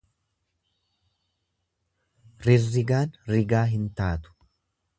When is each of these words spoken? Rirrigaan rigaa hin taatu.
Rirrigaan 2.47 3.13
rigaa 3.35 3.63
hin 3.77 3.87
taatu. 4.01 4.35